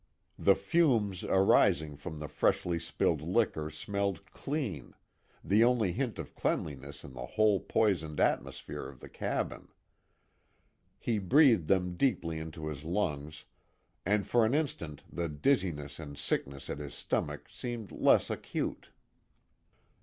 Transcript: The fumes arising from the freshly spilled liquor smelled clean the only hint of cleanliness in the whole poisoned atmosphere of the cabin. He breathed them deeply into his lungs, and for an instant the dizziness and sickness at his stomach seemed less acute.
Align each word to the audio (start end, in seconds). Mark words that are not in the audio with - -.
The 0.39 0.55
fumes 0.55 1.23
arising 1.23 1.95
from 1.95 2.17
the 2.17 2.27
freshly 2.27 2.79
spilled 2.79 3.21
liquor 3.21 3.69
smelled 3.69 4.25
clean 4.31 4.95
the 5.43 5.63
only 5.63 5.91
hint 5.91 6.17
of 6.17 6.33
cleanliness 6.33 7.03
in 7.03 7.13
the 7.13 7.27
whole 7.27 7.59
poisoned 7.59 8.19
atmosphere 8.19 8.87
of 8.87 8.99
the 8.99 9.09
cabin. 9.09 9.67
He 10.97 11.19
breathed 11.19 11.67
them 11.67 11.97
deeply 11.97 12.39
into 12.39 12.65
his 12.65 12.83
lungs, 12.83 13.45
and 14.03 14.25
for 14.25 14.43
an 14.43 14.55
instant 14.55 15.03
the 15.07 15.29
dizziness 15.29 15.99
and 15.99 16.17
sickness 16.17 16.67
at 16.67 16.79
his 16.79 16.95
stomach 16.95 17.47
seemed 17.47 17.91
less 17.91 18.31
acute. 18.31 18.89